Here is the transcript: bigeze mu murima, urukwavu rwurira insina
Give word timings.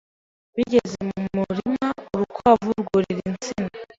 bigeze 0.55 0.97
mu 1.07 1.19
murima, 1.35 1.87
urukwavu 2.13 2.67
rwurira 2.81 3.21
insina 3.31 3.71